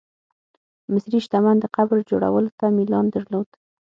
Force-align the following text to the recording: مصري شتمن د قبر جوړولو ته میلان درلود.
مصري 0.93 1.19
شتمن 1.25 1.55
د 1.61 1.65
قبر 1.75 1.97
جوړولو 2.09 2.49
ته 2.59 2.65
میلان 2.77 3.05
درلود. 3.15 3.49